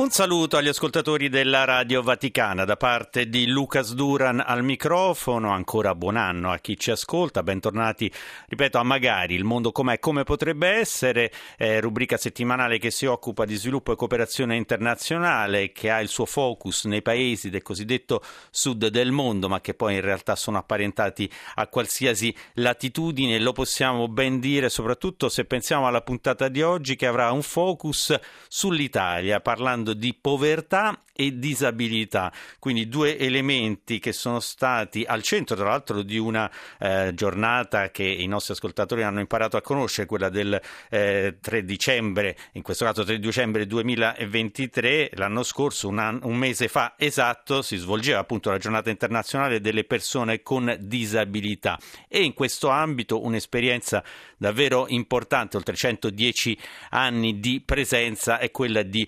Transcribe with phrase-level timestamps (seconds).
[0.00, 5.94] Un saluto agli ascoltatori della Radio Vaticana da parte di Lucas Duran al microfono, ancora
[5.94, 8.10] buon anno a chi ci ascolta, bentornati,
[8.48, 13.44] ripeto, a Magari, il mondo com'è, come potrebbe essere, eh, rubrica settimanale che si occupa
[13.44, 18.86] di sviluppo e cooperazione internazionale, che ha il suo focus nei paesi del cosiddetto sud
[18.86, 24.40] del mondo, ma che poi in realtà sono apparentati a qualsiasi latitudine, lo possiamo ben
[24.40, 30.14] dire, soprattutto se pensiamo alla puntata di oggi che avrà un focus sull'Italia, parlando di
[30.18, 36.50] povertà e disabilità, quindi due elementi che sono stati al centro tra l'altro di una
[36.78, 42.38] eh, giornata che i nostri ascoltatori hanno imparato a conoscere, quella del eh, 3 dicembre,
[42.52, 47.76] in questo caso 3 dicembre 2023, l'anno scorso, un, an- un mese fa esatto, si
[47.76, 51.78] svolgeva appunto la giornata internazionale delle persone con disabilità.
[52.08, 54.02] E in questo ambito un'esperienza
[54.38, 56.58] davvero importante, oltre 110
[56.90, 59.06] anni di presenza è quella di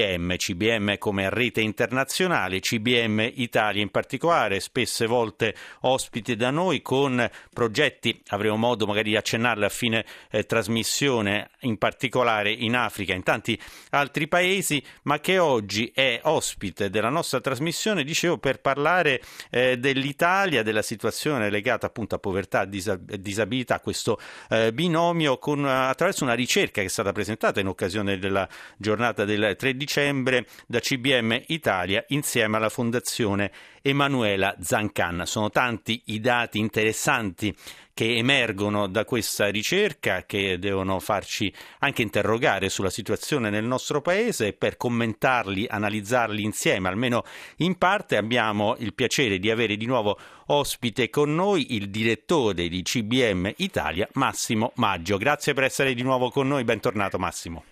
[0.00, 7.28] CBM, CBM come rete internazionale, CBM Italia in particolare, spesse volte ospiti da noi con
[7.52, 13.22] progetti, avremo modo magari di accennarli a fine eh, trasmissione, in particolare in Africa, in
[13.22, 19.20] tanti altri paesi, ma che oggi è ospite della nostra trasmissione, dicevo, per parlare
[19.50, 26.24] eh, dell'Italia, della situazione legata appunto a povertà e disabilità, questo eh, binomio con, attraverso
[26.24, 28.48] una ricerca che è stata presentata in occasione della
[28.78, 33.50] giornata del 3 dicembre da CBM Italia insieme alla Fondazione
[33.82, 35.22] Emanuela Zancan.
[35.26, 37.52] Sono tanti i dati interessanti
[37.92, 44.46] che emergono da questa ricerca che devono farci anche interrogare sulla situazione nel nostro paese
[44.46, 47.24] e per commentarli, analizzarli insieme, almeno
[47.56, 52.80] in parte abbiamo il piacere di avere di nuovo ospite con noi il direttore di
[52.82, 55.16] CBM Italia, Massimo Maggio.
[55.16, 57.69] Grazie per essere di nuovo con noi, bentornato Massimo.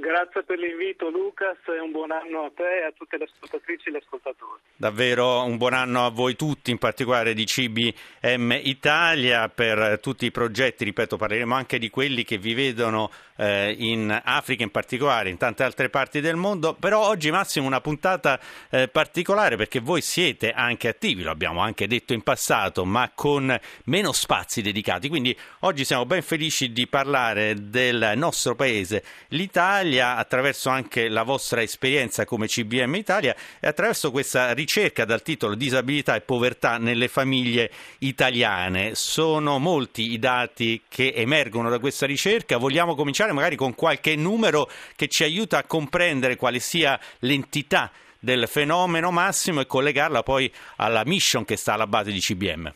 [0.00, 3.90] Grazie per l'invito Lucas e un buon anno a te e a tutte le ascoltatrici
[3.90, 4.58] e gli ascoltatori.
[4.74, 10.30] Davvero un buon anno a voi tutti, in particolare di CBM Italia, per tutti i
[10.30, 15.36] progetti, ripeto, parleremo anche di quelli che vi vedono eh, in Africa in particolare, in
[15.36, 18.38] tante altre parti del mondo, però oggi Massimo una puntata
[18.70, 23.58] eh, particolare perché voi siete anche attivi, lo abbiamo anche detto in passato, ma con
[23.84, 30.16] meno spazi dedicati, quindi oggi siamo ben felici di parlare del nostro paese, l'Italia Italia
[30.16, 36.14] attraverso anche la vostra esperienza come CBM Italia e attraverso questa ricerca dal titolo Disabilità
[36.14, 38.94] e povertà nelle famiglie italiane.
[38.94, 42.56] Sono molti i dati che emergono da questa ricerca.
[42.56, 48.46] Vogliamo cominciare magari con qualche numero che ci aiuta a comprendere quale sia l'entità del
[48.48, 52.72] fenomeno massimo e collegarla poi alla mission che sta alla base di CBM.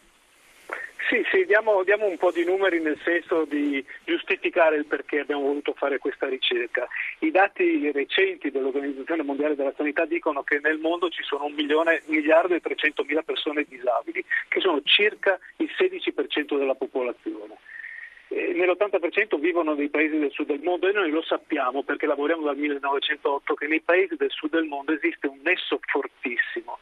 [1.09, 5.43] Sì, sì, diamo, diamo, un po' di numeri nel senso di giustificare il perché abbiamo
[5.43, 6.89] voluto fare questa ricerca.
[7.19, 12.03] I dati recenti dell'Organizzazione Mondiale della Sanità dicono che nel mondo ci sono un, milione,
[12.07, 17.59] un miliardo e 300 mila persone disabili, che sono circa il 16% della popolazione.
[18.55, 22.57] Nell'80% vivono nei paesi del sud del mondo e noi lo sappiamo perché lavoriamo dal
[22.57, 26.79] 1908 che nei paesi del sud del mondo esiste un nesso fortissimo,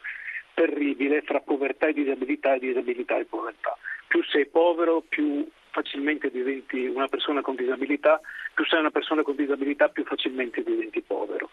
[0.55, 3.77] terribile, fra povertà e disabilità e disabilità e povertà
[4.13, 8.21] più sei povero, più facilmente diventi una persona con disabilità,
[8.53, 11.49] più sei una persona con disabilità, più facilmente diventi povero.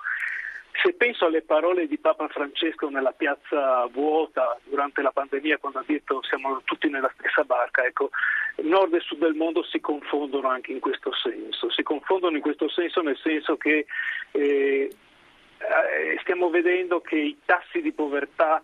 [0.82, 5.84] Se penso alle parole di Papa Francesco nella piazza vuota durante la pandemia, quando ha
[5.86, 8.12] detto siamo tutti nella stessa barca, ecco,
[8.64, 11.70] nord e sud del mondo si confondono anche in questo senso.
[11.70, 13.86] Si confondono in questo senso nel senso che
[14.32, 14.92] eh,
[15.58, 18.64] eh stiamo vedendo che i tassi di povertà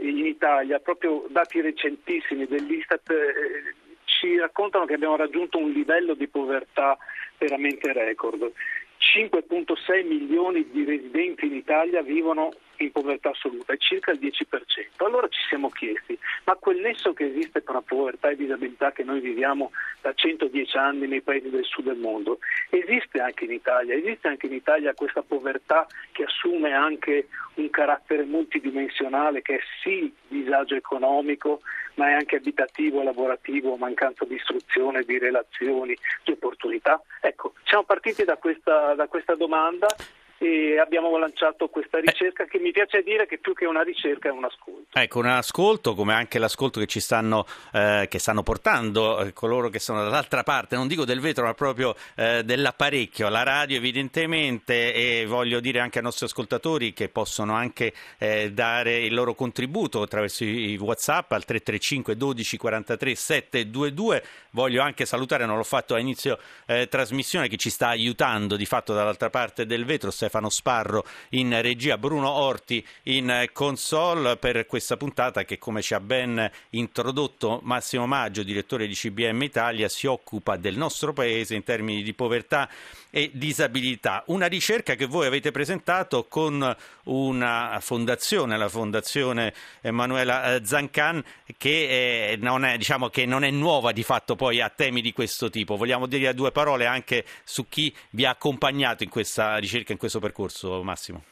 [0.00, 3.74] in Italia, proprio dati recentissimi dell'Istat eh,
[4.04, 6.96] ci raccontano che abbiamo raggiunto un livello di povertà
[7.38, 8.52] veramente record.
[8.98, 15.04] 5.6 milioni di residenti in Italia vivono in povertà assoluta, è circa il 10%.
[15.04, 19.20] Allora ci siamo chiesti, ma quel nesso che esiste tra povertà e disabilità che noi
[19.20, 22.38] viviamo da 110 anni nei paesi del sud del mondo,
[22.70, 23.94] esiste anche in Italia?
[23.94, 30.12] Esiste anche in Italia questa povertà che assume anche un carattere multidimensionale che è sì
[30.28, 31.60] disagio economico,
[31.98, 37.02] ma è anche abitativo, lavorativo, mancanza di istruzione, di relazioni, di opportunità?
[37.20, 39.88] Ecco, siamo partiti da questa, da questa domanda
[40.38, 44.30] e abbiamo lanciato questa ricerca che mi piace dire che più che una ricerca è
[44.30, 44.98] un ascolto.
[44.98, 49.68] Ecco, un ascolto come anche l'ascolto che ci stanno, eh, che stanno portando eh, coloro
[49.68, 54.94] che sono dall'altra parte, non dico del vetro ma proprio eh, dell'apparecchio, la radio evidentemente
[54.94, 60.02] e voglio dire anche ai nostri ascoltatori che possono anche eh, dare il loro contributo
[60.02, 64.24] attraverso i, Whatsapp al 335 12 43 722.
[64.50, 68.66] Voglio anche salutare, non l'ho fatto a inizio eh, trasmissione, chi ci sta aiutando di
[68.66, 74.96] fatto dall'altra parte del vetro, Stefano Sparro in regia, Bruno Orti in console per questa
[74.96, 80.56] puntata che come ci ha ben introdotto Massimo Maggio, direttore di CBM Italia, si occupa
[80.56, 82.68] del nostro paese in termini di povertà
[83.10, 84.22] e disabilità.
[84.26, 91.22] Una ricerca che voi avete presentato con una fondazione, la Fondazione Emanuela eh, Zancan,
[91.56, 95.50] che, non è, diciamo, che non è nuova di fatto poi a temi di questo
[95.50, 95.76] tipo.
[95.76, 100.20] Vogliamo dire due parole anche su chi vi ha accompagnato in questa ricerca, in questo
[100.20, 101.22] percorso, Massimo?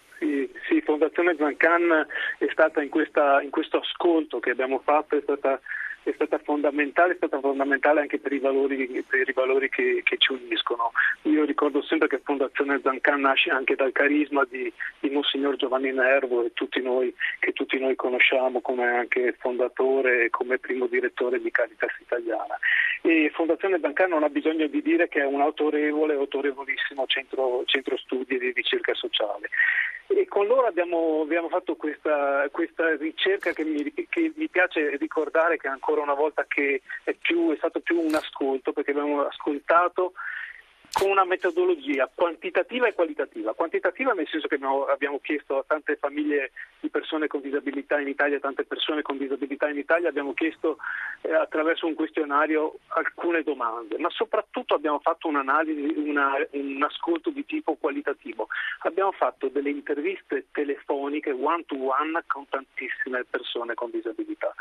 [0.86, 2.06] Fondazione Zancan
[2.38, 5.60] è stata in, questa, in questo ascolto che abbiamo fatto, è stata
[6.10, 10.16] è stata fondamentale, è stata fondamentale anche per i valori, per i valori che, che,
[10.18, 10.92] ci uniscono.
[11.22, 16.44] Io ricordo sempre che Fondazione Zancan nasce anche dal carisma di, di Monsignor Giovanni Nervo
[16.44, 21.50] e tutti noi, che tutti noi conosciamo come anche fondatore e come primo direttore di
[21.50, 22.56] Caritas Italiana.
[23.02, 27.96] E Fondazione Zancan non ha bisogno di dire che è un autorevole, autorevolissimo centro, centro
[27.96, 29.50] studi di ricerca sociale.
[30.08, 35.56] E con loro abbiamo, abbiamo fatto questa, questa ricerca che mi, che mi, piace ricordare
[35.56, 40.12] che ancora una volta che è, più, è stato più un ascolto, perché abbiamo ascoltato
[40.92, 43.52] con una metodologia quantitativa e qualitativa.
[43.52, 48.08] Quantitativa nel senso che abbiamo, abbiamo, chiesto a tante famiglie di persone con disabilità in
[48.08, 50.78] Italia, tante persone con disabilità in Italia, abbiamo chiesto
[51.26, 57.44] eh, attraverso un questionario alcune domande, ma soprattutto abbiamo fatto un'analisi, una, un ascolto di
[57.44, 58.48] tipo qualitativo.
[58.80, 64.54] Abbiamo fatto delle interviste telefoniche one to one con tantissime persone con disabilità.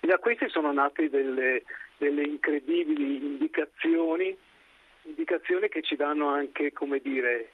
[0.00, 1.62] E da queste sono nate delle,
[1.96, 4.36] delle incredibili indicazioni
[5.08, 7.52] indicazioni che ci danno anche, come dire,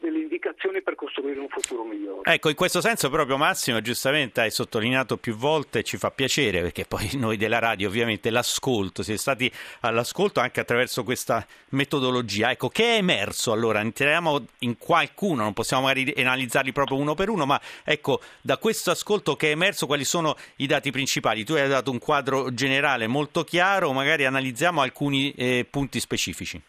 [0.00, 2.32] delle indicazioni per costruire un futuro migliore.
[2.32, 6.84] Ecco, in questo senso proprio Massimo giustamente hai sottolineato più volte, ci fa piacere perché
[6.86, 9.50] poi noi della radio ovviamente l'ascolto, siete stati
[9.80, 12.50] all'ascolto anche attraverso questa metodologia.
[12.50, 13.80] Ecco, che è emerso allora?
[13.80, 18.90] Entriamo in qualcuno, non possiamo magari analizzarli proprio uno per uno, ma ecco, da questo
[18.90, 21.44] ascolto che è emerso quali sono i dati principali?
[21.44, 26.60] Tu hai dato un quadro generale molto chiaro, magari analizziamo alcuni eh, punti specifici.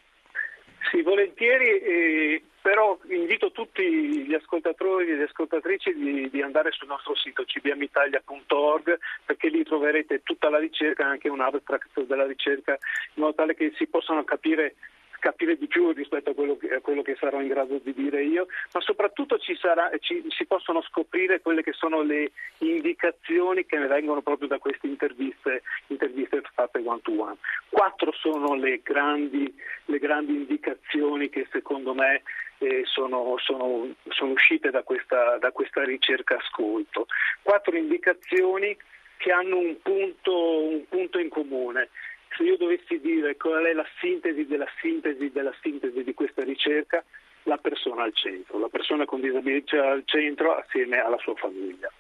[0.92, 6.88] Sì, volentieri, eh, però invito tutti gli ascoltatori e le ascoltatrici di, di, andare sul
[6.88, 12.78] nostro sito cbmitalia.org perché lì troverete tutta la ricerca, anche un abstract della ricerca,
[13.14, 14.76] in modo tale che si possano capire
[15.22, 18.24] capire di più rispetto a quello, che, a quello che sarò in grado di dire
[18.24, 23.78] io, ma soprattutto ci sarà, ci, si possono scoprire quelle che sono le indicazioni che
[23.78, 27.38] vengono proprio da queste interviste, interviste fatte one to one.
[27.70, 29.54] Quattro sono le grandi,
[29.86, 32.24] le grandi indicazioni che secondo me
[32.86, 37.08] sono, sono, sono, uscite da questa, da questa ricerca ascolto.
[37.42, 38.76] Quattro indicazioni
[39.18, 41.90] che hanno un punto, un punto in comune
[42.36, 47.04] se io dovessi dire qual è la sintesi della sintesi della sintesi di questa ricerca,
[47.44, 51.92] la persona al centro, la persona con disabilità al centro assieme alla sua famiglia.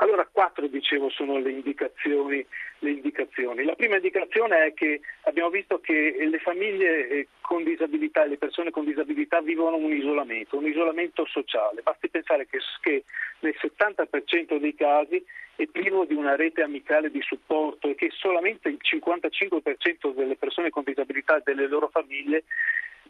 [0.00, 2.44] Allora quattro, dicevo, sono le indicazioni,
[2.80, 3.64] le indicazioni.
[3.64, 8.38] La prima indicazione è che abbiamo visto che le famiglie eh, con disabilità e le
[8.38, 11.82] persone con disabilità vivono un isolamento, un isolamento sociale.
[11.82, 13.04] Basti pensare che, che
[13.40, 15.24] nel 70% dei casi
[15.56, 20.70] è privo di una rete amicale di supporto e che solamente il 55% delle persone
[20.70, 22.44] con disabilità e delle loro famiglie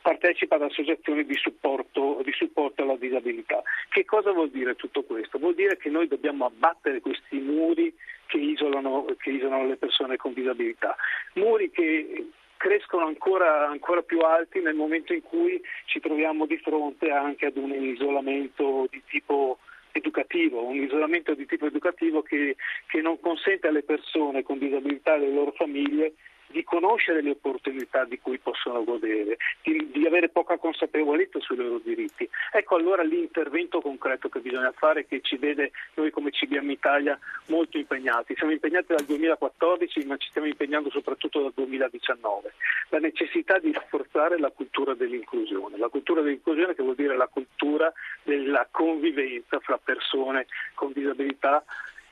[0.00, 3.62] partecipa ad associazioni di supporto, di supporto, alla disabilità.
[3.88, 5.38] Che cosa vuol dire tutto questo?
[5.38, 7.94] Vuol dire che noi dobbiamo abbattere questi muri
[8.26, 10.96] che isolano, che isolano le persone con disabilità,
[11.34, 17.10] muri che crescono ancora, ancora, più alti nel momento in cui ci troviamo di fronte
[17.10, 19.58] anche ad un isolamento di tipo
[19.92, 25.16] educativo, un isolamento di tipo educativo che, che non consente alle persone con disabilità e
[25.16, 26.14] alle loro famiglie
[26.48, 31.78] di conoscere le opportunità di cui possono godere, di, di, avere poca consapevolezza sui loro
[31.78, 32.28] diritti.
[32.52, 37.76] Ecco allora l'intervento concreto che bisogna fare che ci vede noi come CBM Italia molto
[37.76, 38.34] impegnati.
[38.36, 42.52] Siamo impegnati dal 2014 ma ci stiamo impegnando soprattutto dal 2019.
[42.90, 47.92] La necessità di rafforzare la cultura dell'inclusione, la cultura dell'inclusione che vuol dire la cultura
[48.22, 51.62] della convivenza fra persone con disabilità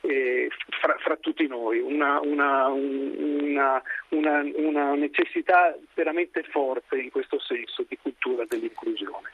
[0.09, 0.49] eh,
[0.81, 7.99] fra, fra, tutti noi, una, una, una, una, necessità veramente forte in questo senso di
[8.01, 9.31] cultura dell'inclusione.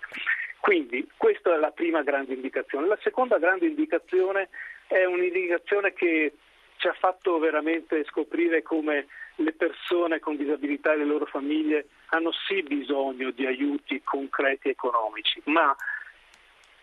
[0.61, 2.87] Quindi questa è la prima grande indicazione.
[2.87, 4.49] La seconda grande indicazione
[4.87, 6.33] è un'indicazione che
[6.77, 12.31] ci ha fatto veramente scoprire come le persone con disabilità e le loro famiglie hanno
[12.47, 15.75] sì bisogno di aiuti concreti economici, ma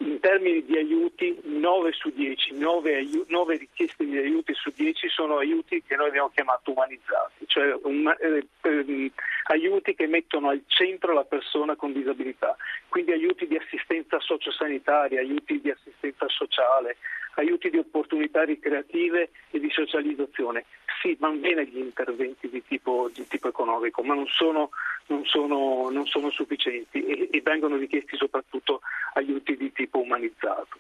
[0.02, 5.10] in termini di aiuti 9 su 10, 9, aiu- 9, richieste di aiuti su 10
[5.10, 9.12] sono aiuti che noi abbiamo chiamato umanizzati, cioè un, eh, eh,
[9.46, 12.56] aiuti che mettono al centro la persona con disabilità,
[12.88, 16.98] quindi aiuti di assistenza sociosanitaria, aiuti di assistenza sociale,
[17.36, 20.66] aiuti di opportunità ricreative e di socializzazione.
[21.02, 24.70] Sì, vanno bene gli interventi di tipo, di tipo economico, ma non sono,
[25.08, 28.82] non sono, non sono sufficienti e, e, vengono richiesti soprattutto
[29.14, 30.78] aiuti di tipo umanizzato.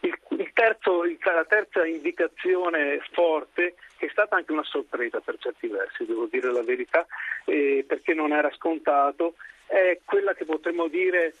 [0.00, 5.66] Il, il terzo, la terza indicazione forte, che è stata anche una sorpresa per certi
[5.68, 7.06] versi, devo dire la verità,
[7.44, 9.34] eh, perché non era scontato,
[9.66, 11.34] è quella che potremmo dire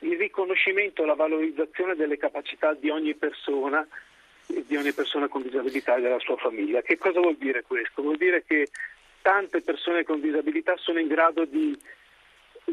[0.00, 3.86] il riconoscimento e la valorizzazione delle capacità di ogni persona
[4.46, 6.80] di ogni persona con disabilità e della sua famiglia.
[6.82, 8.02] Che cosa vuol dire questo?
[8.02, 8.68] Vuol dire che
[9.22, 11.76] tante persone con disabilità sono in grado di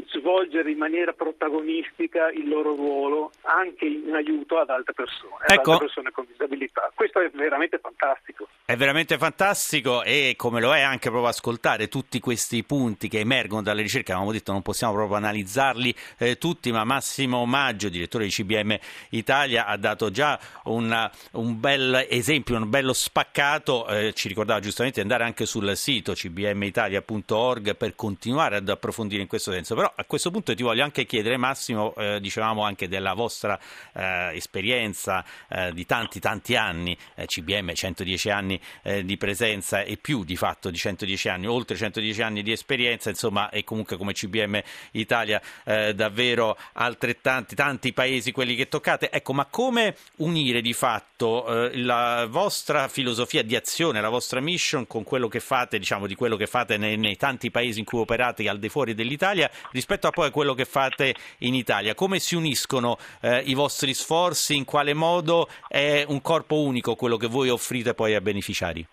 [0.07, 5.53] svolgere in maniera protagonistica il loro ruolo anche in aiuto ad altre persone, ecco.
[5.53, 6.91] ad altre persone con disabilità.
[6.95, 8.47] Questo è veramente fantastico.
[8.65, 13.61] È veramente fantastico e come lo è anche proprio ascoltare tutti questi punti che emergono
[13.61, 18.31] dalle ricerche, avevamo detto non possiamo proprio analizzarli eh, tutti, ma Massimo Maggio, direttore di
[18.31, 18.77] CBM
[19.09, 25.01] Italia, ha dato già una, un bel esempio, un bello spaccato, eh, ci ricordava giustamente
[25.01, 30.05] di andare anche sul sito cbmitalia.org per continuare ad approfondire in questo senso però a
[30.05, 33.59] questo punto ti voglio anche chiedere, Massimo, eh, dicevamo anche della vostra
[33.93, 39.97] eh, esperienza eh, di tanti tanti anni, eh, CBM 110 anni eh, di presenza e
[39.97, 44.13] più di fatto di 110 anni, oltre 110 anni di esperienza, insomma, e comunque come
[44.13, 44.61] CBM
[44.91, 49.11] Italia eh, davvero altrettanti tanti paesi quelli che toccate.
[49.11, 55.03] Ecco, ma come unire di fatto la vostra filosofia di azione, la vostra mission con
[55.03, 58.47] quello che fate, diciamo, di quello che fate nei, nei tanti paesi in cui operate
[58.47, 61.93] al di fuori dell'Italia rispetto a poi quello che fate in Italia.
[61.93, 64.55] Come si uniscono eh, i vostri sforzi?
[64.55, 68.87] In quale modo è un corpo unico quello che voi offrite poi ai beneficiari?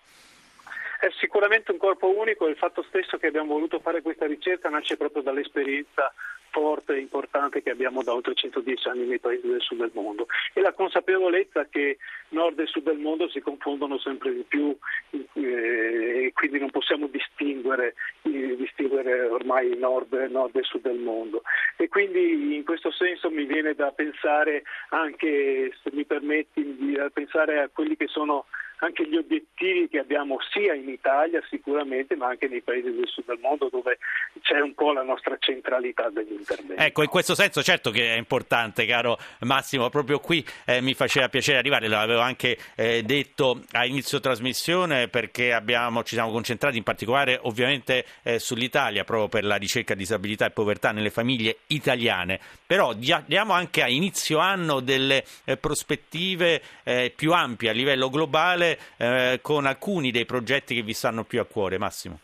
[1.01, 4.97] È sicuramente un corpo unico, il fatto stesso che abbiamo voluto fare questa ricerca nasce
[4.97, 6.13] proprio dall'esperienza
[6.51, 10.27] forte e importante che abbiamo da oltre 110 anni nei paesi del sud del mondo.
[10.53, 11.97] E la consapevolezza che
[12.29, 14.77] nord e sud del mondo si confondono sempre di più
[15.09, 21.41] eh, e quindi non possiamo distinguere, eh, distinguere ormai nord, nord, e sud del mondo.
[21.77, 27.59] E quindi in questo senso mi viene da pensare anche, se mi permetti, di pensare
[27.59, 28.45] a quelli che sono
[28.83, 33.25] anche gli obiettivi che abbiamo sia in Italia sicuramente ma anche nei paesi del sud
[33.25, 33.97] del mondo dove
[34.41, 36.81] c'è un po' la nostra centralità degli interventi.
[36.83, 41.29] Ecco, in questo senso certo che è importante, caro Massimo, proprio qui eh, mi faceva
[41.29, 46.83] piacere arrivare, l'avevo anche eh, detto a inizio trasmissione perché abbiamo, ci siamo concentrati in
[46.83, 52.39] particolare ovviamente eh, sull'Italia proprio per la ricerca di disabilità e povertà nelle famiglie italiane,
[52.71, 58.79] però diamo anche a inizio anno delle eh, prospettive eh, più ampie a livello globale
[58.95, 61.77] eh, con alcuni dei progetti che vi stanno più a cuore.
[61.77, 62.19] Massimo.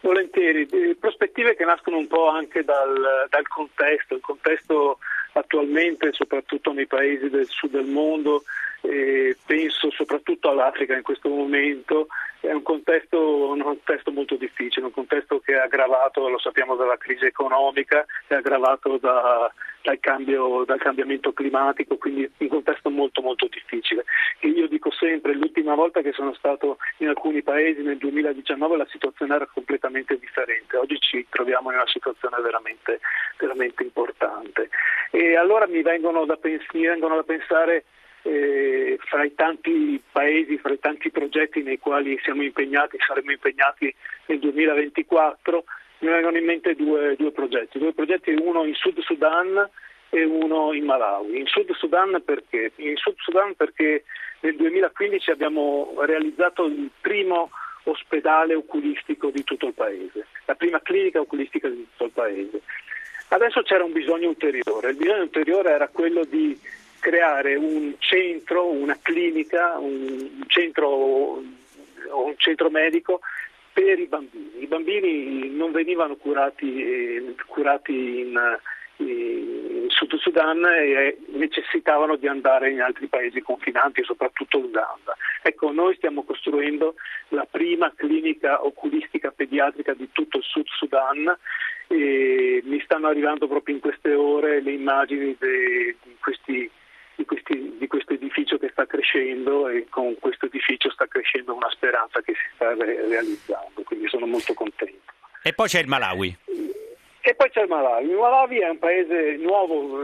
[0.00, 0.66] Volentieri,
[0.98, 4.98] prospettive che nascono un po' anche dal, dal contesto, il contesto
[5.32, 8.44] attualmente soprattutto nei paesi del sud del mondo,
[8.82, 12.08] eh, penso soprattutto all'Africa in questo momento,
[12.40, 16.96] è un contesto, un contesto, molto difficile, un contesto che è aggravato, lo sappiamo, dalla
[16.96, 23.46] crisi economica, è aggravato da, dal, cambio, dal, cambiamento climatico, quindi un contesto molto molto
[23.46, 24.04] difficile.
[24.40, 28.88] E io dico sempre, l'ultima volta che sono stato in alcuni paesi nel 2019 la
[28.90, 32.98] situazione era completamente differente, oggi ci troviamo in una situazione veramente,
[33.38, 34.68] veramente importante.
[35.12, 37.84] E allora mi vengono da, pens- mi vengono da pensare
[38.22, 43.92] eh, fra i tanti paesi, fra i tanti progetti nei quali siamo impegnati, saremo impegnati
[44.26, 45.64] nel 2024,
[45.98, 49.68] mi vengono in mente due, due progetti, due progetti, uno in Sud Sudan
[50.10, 51.38] e uno in Malawi.
[51.38, 52.72] In Sud Sudan perché?
[52.76, 54.04] In Sud Sudan perché
[54.40, 57.50] nel 2015 abbiamo realizzato il primo
[57.84, 62.60] ospedale oculistico di tutto il paese, la prima clinica oculistica di tutto il paese.
[63.32, 66.54] Adesso c'era un bisogno ulteriore, il bisogno ulteriore era quello di
[67.00, 73.20] creare un centro, una clinica, un centro, un centro medico
[73.72, 74.62] per i bambini.
[74.62, 78.58] I bambini non venivano curati, curati in,
[78.96, 85.16] in Sud Sudan e necessitavano di andare in altri paesi confinanti, soprattutto l'Uganda.
[85.42, 86.96] Ecco, noi stiamo costruendo
[87.28, 91.34] la prima clinica oculistica pediatrica di tutto il Sud Sudan
[91.92, 96.70] e mi stanno arrivando proprio in queste ore le immagini di, questi,
[97.14, 101.70] di, questi, di questo edificio che sta crescendo e con questo edificio sta crescendo una
[101.70, 105.12] speranza che si sta re- realizzando, quindi sono molto contento.
[105.42, 106.36] E poi c'è il Malawi.
[107.24, 108.08] E poi c'è il Malawi.
[108.08, 110.02] Il Malawi è un paese nuovo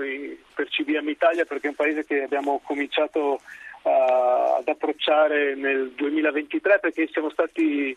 [0.54, 3.40] per CBM Italia perché è un paese che abbiamo cominciato
[3.82, 7.96] uh, ad approcciare nel 2023 perché siamo stati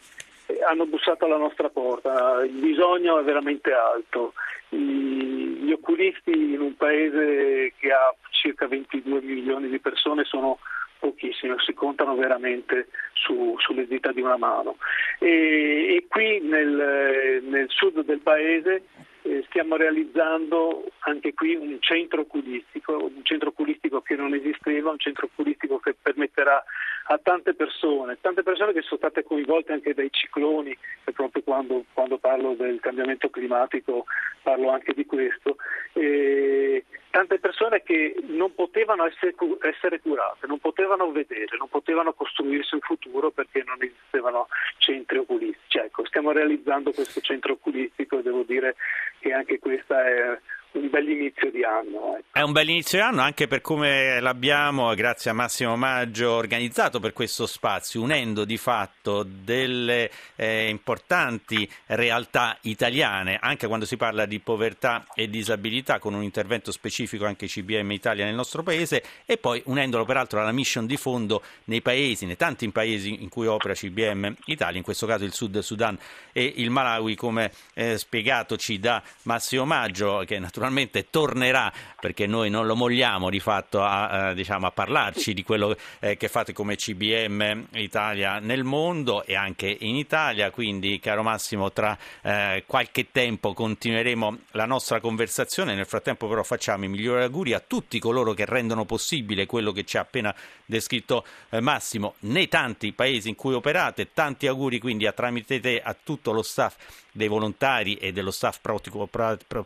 [0.60, 4.34] hanno bussato alla nostra porta, il bisogno è veramente alto.
[4.70, 10.60] Gli oculisti in un paese che ha circa 22 milioni di persone sono
[11.02, 14.78] pochissimi, si contano veramente su, sulle dita di una mano.
[15.20, 18.84] E, e qui nel, nel, sud del paese
[19.24, 25.00] eh, stiamo realizzando anche qui un centro oculistico, un centro oculistico che non esisteva, un
[25.00, 26.64] centro oculistico che permetterà
[27.06, 31.86] a tante persone, tante persone che sono state coinvolte anche dai cicloni, e proprio quando,
[31.94, 34.06] quando parlo del cambiamento climatico
[34.44, 35.58] parlo anche di questo,
[35.94, 42.76] e tante persone che non potevano essere, essere curate, non potevano vedere, non potevano costruirsi
[42.76, 45.78] un futuro perché non esistevano centri oculistici.
[45.78, 48.76] Ecco, stiamo realizzando questo centro oculistico e devo dire
[49.20, 50.40] che anche questa è
[50.82, 52.18] un bel inizio di anno.
[52.18, 52.26] Ecco.
[52.32, 57.00] È un bel inizio di anno anche per come l'abbiamo, grazie a Massimo Maggio, organizzato
[57.00, 64.26] per questo spazio, unendo di fatto delle eh, importanti realtà italiane, anche quando si parla
[64.26, 69.38] di povertà e disabilità, con un intervento specifico anche CBM Italia nel nostro paese, e
[69.38, 73.74] poi unendolo peraltro alla mission di fondo nei paesi, nei tanti paesi in cui opera
[73.74, 75.98] CBM Italia, in questo caso il Sud Sudan
[76.32, 82.50] e il Malawi, come eh, spiegatoci da Massimo Maggio, che naturalmente naturalmente tornerà perché noi
[82.50, 86.54] non lo mogliamo di fatto a, eh, diciamo, a parlarci di quello eh, che fate
[86.54, 93.12] come CBM Italia nel mondo e anche in Italia, quindi caro Massimo tra eh, qualche
[93.12, 98.34] tempo continueremo la nostra conversazione, nel frattempo però facciamo i migliori auguri a tutti coloro
[98.34, 100.34] che rendono possibile quello che ci ha appena
[100.66, 105.82] descritto eh, Massimo nei tanti paesi in cui operate, tanti auguri quindi a tramite te
[105.84, 106.76] a tutto lo staff
[107.12, 108.60] dei volontari e dello staff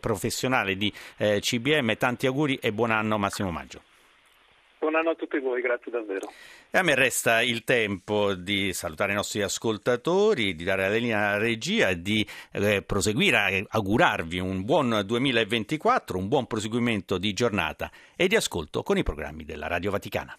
[0.00, 1.96] professionale di eh, CBM.
[1.96, 3.82] Tanti auguri e buon anno Massimo Maggio.
[4.78, 6.30] Buon anno a tutti voi, grazie davvero.
[6.70, 11.28] E a me resta il tempo di salutare i nostri ascoltatori, di dare la linea
[11.28, 17.32] alla regia e di eh, proseguire a augurarvi un buon 2024, un buon proseguimento di
[17.32, 20.38] giornata e di ascolto con i programmi della Radio Vaticana.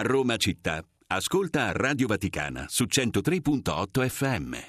[0.00, 4.68] A Roma città, ascolta Radio Vaticana su 103.8 FM.